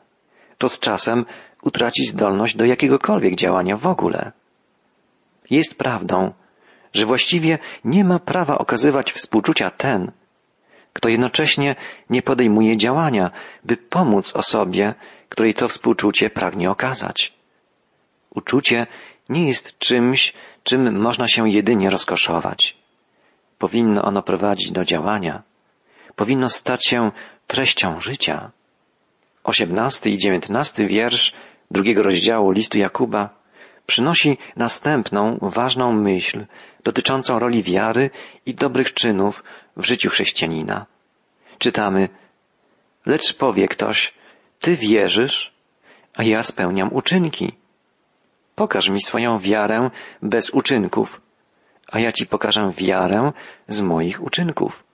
to 0.59 0.68
z 0.68 0.81
czasem 0.81 1.25
utraci 1.62 2.05
zdolność 2.05 2.57
do 2.57 2.64
jakiegokolwiek 2.64 3.35
działania 3.35 3.77
w 3.77 3.87
ogóle. 3.87 4.33
Jest 5.51 5.79
prawdą, 5.79 6.33
że 6.92 7.07
właściwie 7.07 7.59
nie 7.85 8.05
ma 8.05 8.18
prawa 8.18 8.59
okazywać 8.59 9.12
współczucia 9.12 9.70
ten, 9.70 10.12
kto 10.92 11.09
jednocześnie 11.09 11.77
nie 12.11 12.22
podejmuje 12.22 12.77
działania, 12.77 13.31
by 13.64 13.77
pomóc 13.77 14.37
osobie, 14.37 14.94
której 15.33 15.55
to 15.55 15.68
współczucie 15.68 16.31
pragnie 16.31 16.71
okazać. 16.71 17.33
Uczucie 18.31 18.87
nie 19.29 19.47
jest 19.47 19.79
czymś, 19.79 20.33
czym 20.62 21.01
można 21.01 21.29
się 21.29 21.49
jedynie 21.49 21.90
rozkoszować. 21.90 22.77
Powinno 23.59 24.03
ono 24.03 24.23
prowadzić 24.23 24.73
do 24.73 24.85
działania. 24.85 25.42
Powinno 26.16 26.49
stać 26.49 26.87
się 26.87 27.11
treścią 27.47 28.01
życia. 28.01 28.51
Osiemnasty 29.45 30.11
i 30.11 30.18
dziewiętnasty 30.18 30.87
wiersz 30.87 31.33
drugiego 31.71 32.03
rozdziału 32.03 32.51
listu 32.51 32.79
Jakuba 32.79 33.31
przynosi 33.87 34.38
następną 34.57 35.38
ważną 35.42 35.92
myśl 35.92 36.47
dotyczącą 36.85 37.38
roli 37.38 37.62
wiary 37.62 38.11
i 38.47 38.55
dobrych 38.55 38.95
czynów 38.95 39.45
w 39.77 39.85
życiu 39.85 40.11
chrześcijanina. 40.11 40.87
Czytamy, 41.59 42.09
lecz 43.07 43.35
powie 43.37 43.68
ktoś, 43.68 44.14
ty 44.62 44.77
wierzysz, 44.77 45.53
a 46.14 46.22
ja 46.22 46.42
spełniam 46.42 46.92
uczynki. 46.92 47.53
Pokaż 48.55 48.88
mi 48.88 49.01
swoją 49.01 49.38
wiarę 49.38 49.90
bez 50.22 50.51
uczynków, 50.51 51.20
a 51.92 52.01
ja 52.01 52.12
ci 52.12 52.27
pokażę 52.27 52.72
wiarę 52.77 53.33
z 53.68 53.81
moich 53.81 54.22
uczynków. 54.22 54.85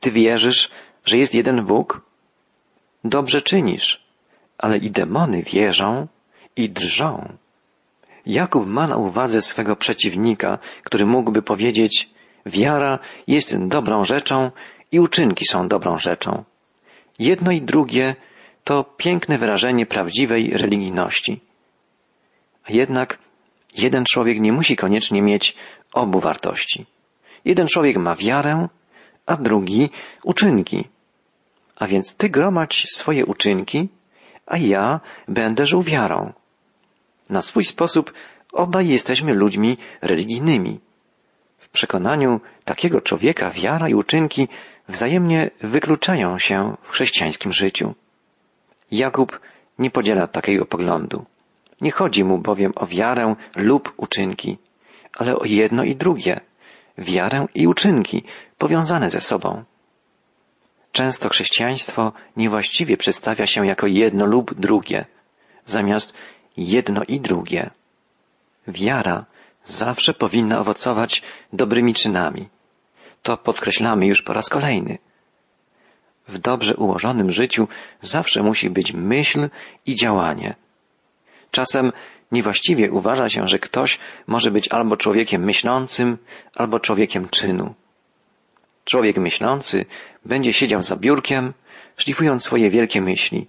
Ty 0.00 0.10
wierzysz, 0.10 0.70
że 1.04 1.18
jest 1.18 1.34
jeden 1.34 1.64
Bóg? 1.64 2.00
Dobrze 3.04 3.42
czynisz, 3.42 4.04
ale 4.58 4.78
i 4.78 4.90
demony 4.90 5.42
wierzą 5.42 6.06
i 6.56 6.70
drżą. 6.70 7.32
Jakub 8.26 8.66
ma 8.66 8.86
na 8.86 8.96
uwadze 8.96 9.40
swego 9.40 9.76
przeciwnika, 9.76 10.58
który 10.84 11.06
mógłby 11.06 11.42
powiedzieć, 11.42 12.10
wiara 12.46 12.98
jest 13.26 13.58
dobrą 13.66 14.04
rzeczą 14.04 14.50
i 14.92 15.00
uczynki 15.00 15.46
są 15.46 15.68
dobrą 15.68 15.98
rzeczą. 15.98 16.44
Jedno 17.18 17.52
i 17.52 17.62
drugie 17.62 18.16
to 18.64 18.84
piękne 18.84 19.38
wyrażenie 19.38 19.86
prawdziwej 19.86 20.50
religijności. 20.50 21.40
A 22.64 22.72
jednak 22.72 23.18
jeden 23.76 24.04
człowiek 24.04 24.40
nie 24.40 24.52
musi 24.52 24.76
koniecznie 24.76 25.22
mieć 25.22 25.56
obu 25.92 26.20
wartości. 26.20 26.86
Jeden 27.44 27.66
człowiek 27.66 27.96
ma 27.96 28.14
wiarę, 28.14 28.68
a 29.26 29.36
drugi 29.36 29.90
uczynki. 30.24 30.84
A 31.76 31.86
więc 31.86 32.16
ty 32.16 32.28
gromadź 32.28 32.86
swoje 32.90 33.26
uczynki, 33.26 33.88
a 34.46 34.56
ja 34.56 35.00
będę 35.28 35.66
żył 35.66 35.82
wiarą. 35.82 36.32
Na 37.30 37.42
swój 37.42 37.64
sposób 37.64 38.12
obaj 38.52 38.88
jesteśmy 38.88 39.34
ludźmi 39.34 39.76
religijnymi. 40.02 40.80
W 41.58 41.68
przekonaniu 41.68 42.40
takiego 42.64 43.00
człowieka 43.00 43.50
wiara 43.50 43.88
i 43.88 43.94
uczynki 43.94 44.48
wzajemnie 44.88 45.50
wykluczają 45.60 46.38
się 46.38 46.76
w 46.82 46.90
chrześcijańskim 46.90 47.52
życiu. 47.52 47.94
Jakub 48.92 49.40
nie 49.78 49.90
podziela 49.90 50.26
takiego 50.26 50.66
poglądu. 50.66 51.24
Nie 51.80 51.90
chodzi 51.90 52.24
mu 52.24 52.38
bowiem 52.38 52.72
o 52.76 52.86
wiarę 52.86 53.34
lub 53.56 53.92
uczynki, 53.96 54.58
ale 55.18 55.36
o 55.36 55.44
jedno 55.44 55.84
i 55.84 55.96
drugie. 55.96 56.40
Wiarę 56.98 57.46
i 57.54 57.66
uczynki 57.66 58.24
powiązane 58.58 59.10
ze 59.10 59.20
sobą. 59.20 59.64
Często 60.92 61.28
chrześcijaństwo 61.28 62.12
niewłaściwie 62.36 62.96
przedstawia 62.96 63.46
się 63.46 63.66
jako 63.66 63.86
jedno 63.86 64.26
lub 64.26 64.54
drugie, 64.54 65.04
zamiast 65.66 66.12
jedno 66.56 67.02
i 67.08 67.20
drugie. 67.20 67.70
Wiara 68.68 69.24
zawsze 69.64 70.14
powinna 70.14 70.60
owocować 70.60 71.22
dobrymi 71.52 71.94
czynami. 71.94 72.48
To 73.22 73.36
podkreślamy 73.36 74.06
już 74.06 74.22
po 74.22 74.32
raz 74.32 74.48
kolejny. 74.48 74.98
W 76.32 76.38
dobrze 76.38 76.76
ułożonym 76.76 77.32
życiu 77.32 77.68
zawsze 78.00 78.42
musi 78.42 78.70
być 78.70 78.92
myśl 78.92 79.48
i 79.86 79.94
działanie. 79.94 80.54
Czasem 81.50 81.92
niewłaściwie 82.32 82.90
uważa 82.90 83.28
się, 83.28 83.46
że 83.46 83.58
ktoś 83.58 83.98
może 84.26 84.50
być 84.50 84.68
albo 84.68 84.96
człowiekiem 84.96 85.44
myślącym, 85.44 86.18
albo 86.54 86.80
człowiekiem 86.80 87.28
czynu. 87.28 87.74
Człowiek 88.84 89.16
myślący 89.16 89.84
będzie 90.24 90.52
siedział 90.52 90.82
za 90.82 90.96
biurkiem, 90.96 91.52
szlifując 91.96 92.44
swoje 92.44 92.70
wielkie 92.70 93.00
myśli. 93.00 93.46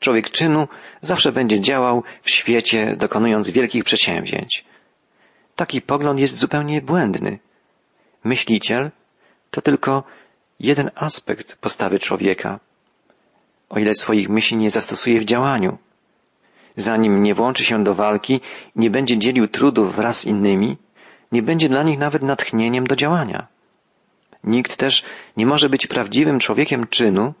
Człowiek 0.00 0.30
czynu 0.30 0.68
zawsze 1.02 1.32
będzie 1.32 1.60
działał 1.60 2.02
w 2.22 2.30
świecie, 2.30 2.96
dokonując 2.98 3.50
wielkich 3.50 3.84
przedsięwzięć. 3.84 4.64
Taki 5.56 5.82
pogląd 5.82 6.20
jest 6.20 6.38
zupełnie 6.38 6.82
błędny. 6.82 7.38
Myśliciel 8.24 8.90
to 9.50 9.62
tylko 9.62 10.04
jeden 10.60 10.90
aspekt 10.94 11.56
postawy 11.56 11.98
człowieka, 11.98 12.60
o 13.70 13.78
ile 13.78 13.94
swoich 13.94 14.28
myśli 14.28 14.56
nie 14.56 14.70
zastosuje 14.70 15.20
w 15.20 15.24
działaniu. 15.24 15.78
Zanim 16.76 17.22
nie 17.22 17.34
włączy 17.34 17.64
się 17.64 17.84
do 17.84 17.94
walki, 17.94 18.40
nie 18.76 18.90
będzie 18.90 19.18
dzielił 19.18 19.48
trudów 19.48 19.96
wraz 19.96 20.18
z 20.18 20.24
innymi, 20.24 20.76
nie 21.32 21.42
będzie 21.42 21.68
dla 21.68 21.82
nich 21.82 21.98
nawet 21.98 22.22
natchnieniem 22.22 22.86
do 22.86 22.96
działania. 22.96 23.46
Nikt 24.44 24.76
też 24.76 25.04
nie 25.36 25.46
może 25.46 25.68
być 25.68 25.86
prawdziwym 25.86 26.38
człowiekiem 26.38 26.86
czynu, 26.86 27.34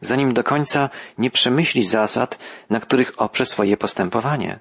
zanim 0.00 0.34
do 0.34 0.44
końca 0.44 0.90
nie 1.18 1.30
przemyśli 1.30 1.84
zasad, 1.84 2.38
na 2.70 2.80
których 2.80 3.12
oprze 3.16 3.46
swoje 3.46 3.76
postępowanie. 3.76 4.58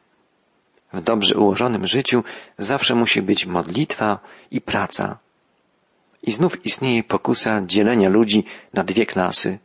W 0.94 1.02
dobrze 1.02 1.38
ułożonym 1.38 1.88
życiu 1.88 2.24
zawsze 2.58 2.96
musi 2.96 3.22
być 3.22 3.46
modlitwa 3.46 4.20
i 4.52 4.62
praca. 4.62 5.18
I 6.24 6.32
znów 6.32 6.66
istnieje 6.66 7.04
pokusa 7.04 7.62
dzielenia 7.66 8.10
ludzi 8.10 8.44
na 8.74 8.84
dwie 8.84 9.06
klasy. 9.06 9.60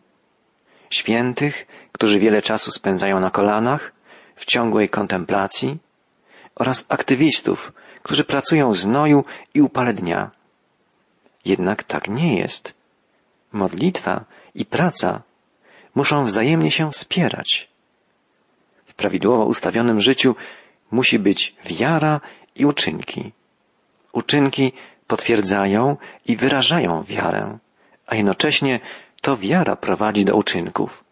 Świętych, 0.91 1.67
którzy 1.93 2.19
wiele 2.19 2.43
czasu 2.43 2.71
spędzają 2.71 3.21
na 3.21 3.31
kolanach, 3.31 3.93
w 4.37 4.45
ciągłej 4.45 4.89
kontemplacji, 4.89 5.79
oraz 6.55 6.87
aktywistów, 6.89 7.73
którzy 8.03 8.25
pracują 8.25 8.71
w 8.71 8.77
znoju 8.77 9.25
i 9.55 9.63
upale 9.63 9.95
dnia. 9.95 10.31
Jednak 11.45 11.85
tak 11.85 12.09
nie 12.09 12.39
jest. 12.39 12.75
Modlitwa 13.53 14.25
i 14.55 14.65
praca 14.65 15.23
muszą 15.95 16.25
wzajemnie 16.25 16.71
się 16.71 16.91
wspierać. 16.91 17.69
W 18.87 18.95
prawidłowo 18.95 19.45
ustawionym 19.45 20.01
życiu 20.01 20.35
musi 20.91 21.19
być 21.19 21.55
wiara 21.65 22.21
i 22.55 22.67
uczynki. 22.67 23.33
Uczynki 24.13 24.73
potwierdzają 25.13 25.97
i 26.27 26.37
wyrażają 26.37 27.03
wiarę, 27.03 27.59
a 28.07 28.15
jednocześnie 28.15 28.81
to 29.21 29.37
wiara 29.37 29.77
prowadzi 29.77 30.25
do 30.25 30.37
uczynków. 30.37 31.05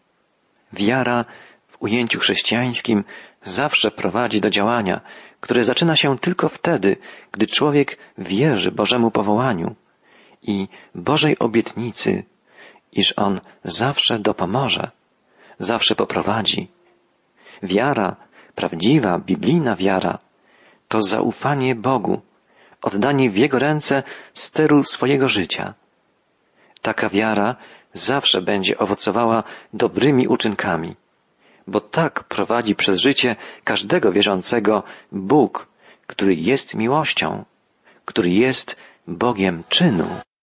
Wiara 0.73 1.25
w 1.67 1.81
ujęciu 1.81 2.19
chrześcijańskim 2.19 3.03
zawsze 3.43 3.91
prowadzi 3.91 4.41
do 4.41 4.49
działania, 4.49 5.01
które 5.39 5.63
zaczyna 5.63 5.95
się 5.95 6.17
tylko 6.19 6.49
wtedy, 6.49 6.97
gdy 7.31 7.47
człowiek 7.47 7.97
wierzy 8.17 8.71
Bożemu 8.71 9.11
powołaniu 9.11 9.75
i 10.41 10.67
Bożej 10.95 11.39
obietnicy, 11.39 12.23
iż 12.91 13.13
On 13.17 13.41
zawsze 13.63 14.19
dopomoże, 14.19 14.91
zawsze 15.59 15.95
poprowadzi. 15.95 16.71
Wiara, 17.63 18.15
prawdziwa, 18.55 19.19
biblijna 19.19 19.75
wiara, 19.75 20.19
to 20.87 21.01
zaufanie 21.01 21.75
Bogu, 21.75 22.21
oddanie 22.81 23.29
w 23.29 23.37
Jego 23.37 23.59
ręce 23.59 24.03
steru 24.33 24.83
swojego 24.83 25.27
życia. 25.27 25.73
Taka 26.81 27.09
wiara 27.09 27.55
zawsze 27.93 28.41
będzie 28.41 28.77
owocowała 28.77 29.43
dobrymi 29.73 30.27
uczynkami, 30.27 30.95
bo 31.67 31.81
tak 31.81 32.23
prowadzi 32.23 32.75
przez 32.75 32.99
życie 32.99 33.35
każdego 33.63 34.11
wierzącego 34.11 34.83
Bóg, 35.11 35.67
który 36.07 36.35
jest 36.35 36.75
miłością, 36.75 37.45
który 38.05 38.29
jest 38.29 38.75
Bogiem 39.07 39.63
czynu. 39.69 40.07